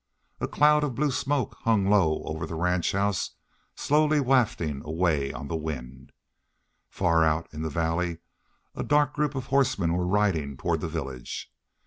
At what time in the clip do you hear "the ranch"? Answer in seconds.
2.47-2.93